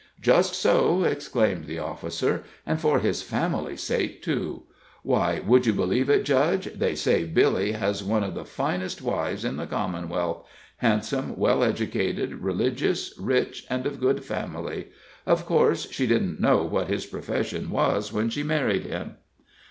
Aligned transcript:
"Just 0.19 0.55
so," 0.55 1.03
exclaimed 1.03 1.65
the 1.67 1.77
officer; 1.77 2.43
"and 2.65 2.81
for 2.81 2.97
his 3.01 3.21
family's 3.21 3.83
sake, 3.83 4.23
too. 4.23 4.63
Why, 5.03 5.43
would 5.45 5.67
you 5.67 5.73
believe 5.73 6.09
it, 6.09 6.23
judge? 6.23 6.65
They 6.73 6.95
say 6.95 7.23
Billy 7.25 7.73
has 7.73 8.03
one 8.03 8.23
of 8.23 8.33
the 8.33 8.43
finest 8.43 9.03
wives 9.03 9.45
in 9.45 9.57
the 9.57 9.67
commonwealth 9.67 10.43
handsome, 10.77 11.37
well 11.37 11.63
educated, 11.63 12.33
religious, 12.41 13.13
rich, 13.19 13.67
and 13.69 13.85
of 13.85 13.99
good 13.99 14.23
family. 14.23 14.87
Of 15.27 15.45
course 15.45 15.87
she 15.91 16.07
didn't 16.07 16.41
know 16.41 16.63
what 16.65 16.87
his 16.87 17.05
profession 17.05 17.69
was 17.69 18.11
when 18.11 18.31
she 18.31 18.41
married 18.41 18.87
him." 18.87 19.17